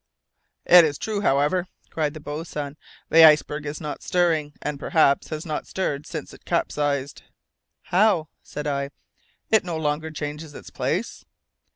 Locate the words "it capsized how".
6.33-8.27